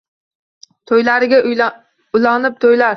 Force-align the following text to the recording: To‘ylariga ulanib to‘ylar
To‘ylariga 0.93 1.43
ulanib 1.53 2.61
to‘ylar 2.67 2.89